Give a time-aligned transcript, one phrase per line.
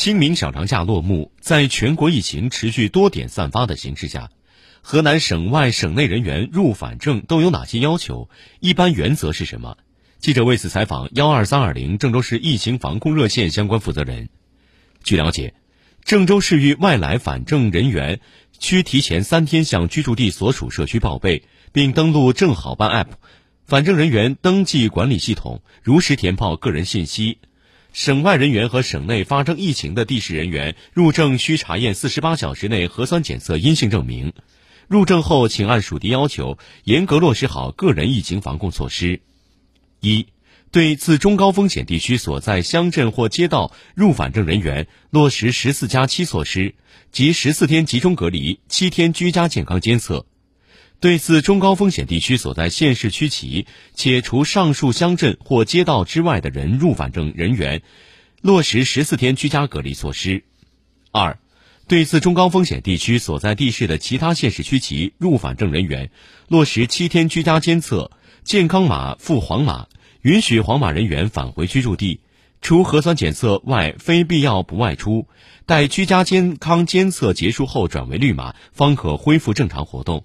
[0.00, 4.30] 清明小长假落幕，在全国疫情持续多点散发的形势下，
[4.80, 8.30] 河南省外、省内人员入返郑都有哪些要求？
[8.60, 9.76] 一般原则是什么？
[10.18, 14.30] 记者为此采访幺二三二零郑州市疫情防控热线相关负责人。
[15.04, 15.52] 据了解，
[16.02, 18.20] 郑州市域外来返郑人员
[18.58, 23.08] 需提前三天向居住地所属社区报备，并登录正好办 App
[23.66, 27.36] 返郑人员登记管理系统，如实填报个人信息。
[27.92, 34.32] 省外人员和省内发生疫情的地市人员入郑需查验四十八小时内核酸检测阴性证明。
[34.86, 39.20] 入郑后，请按属地要求严格落实好个人疫情防控措施。
[40.00, 40.26] 一、
[40.70, 46.74] 对自中高风险地区所在乡镇或街道入返郑人员落实十四加七措施，
[47.12, 50.26] 即十四天集中隔离、七天居家健康监测。
[51.00, 57.80] 对自中高风险地区所在县市区级，且除上述乡镇或街道之外的人入返郑人员，
[58.42, 60.44] 落实十四天居家隔离措施。
[61.10, 61.38] 二、
[61.88, 66.10] 对自中高风险地区所在地市的其他县市区级入返郑人员，
[66.48, 68.10] 落实七天居家监测，
[68.44, 69.86] 健康码附黄码，
[70.20, 72.20] 允许黄码人员返回居住地，
[72.60, 75.26] 除核酸检测外，非必要不外出。
[75.64, 80.24] 待居家健康监测结束后转为绿码，方可恢复正常活动。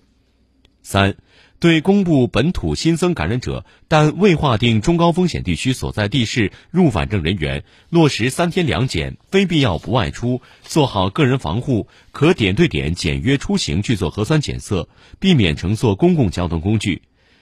[0.88, 1.16] 三、
[1.58, 14.88] 对公布本土新增感染者但未划定中高风险地区所在地市入返郑人员，落实三天两检，非必要不外出，做好个人防护，可点对点、简约出行去做核酸检测，
[15.20, 17.02] 避免乘坐公共交通工具。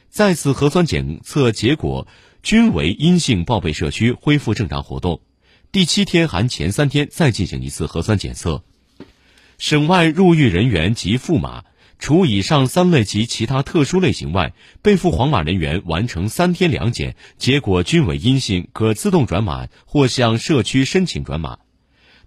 [0.10, 2.08] 再次核酸检测结果
[2.42, 5.20] 均为阴性，报备社区恢复正常活动。
[5.74, 8.64] 第七天含前三天再进行一次核酸检测。
[9.58, 11.66] 省外入狱人员及驸马。
[12.04, 14.52] 除以上三类及其他特殊类型外，
[14.82, 21.60] 被赴黄码人员完成三天两检，结果均为阴性，可自动转码或向社区申请转码。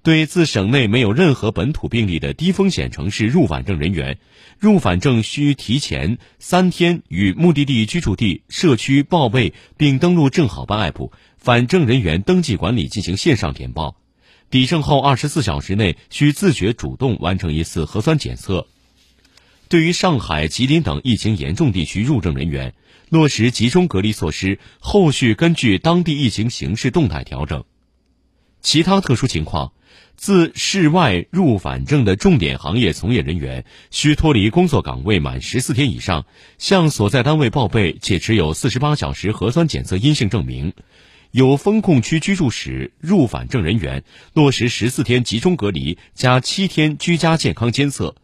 [0.02, 4.18] 对自省内没有任何本土病例的低风险城市入返证人员，
[4.58, 13.98] 入返证需提前三天与目的地居住地社区报备，并登录正好办 app 返证人员登记管理进行线上填报。
[14.48, 18.68] 抵证后二十四小时内需自觉主动完成一次核酸检测。
[19.68, 22.74] 对于上海、吉林等疫情严重地区入郑人员，
[23.08, 27.64] 落实集中隔离措施，后续根据当地疫情形势动态调整。
[28.60, 29.72] 其他特殊情况，
[30.16, 36.26] 自市外入返郑的重点行业从业人员，需脱离工作岗位满十四天以上，
[36.58, 40.72] 向所在单位报备，且持有四十八小时核酸检测阴性证明。
[41.32, 48.14] 有风控区居住史入返郑人员，落实十四天集中隔离加七天居家健康监测。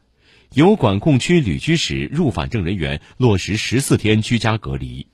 [0.54, 5.06] 有管控区旅居史入返郑人员落实十四天居家隔离。